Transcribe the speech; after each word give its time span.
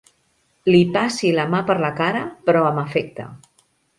Li 0.75 0.79
passi 0.95 1.33
la 1.39 1.43
mà 1.51 1.59
per 1.69 1.77
la 1.85 1.93
cara, 2.01 2.23
però 2.49 2.65
amb 2.71 2.83
afecte. 2.87 3.29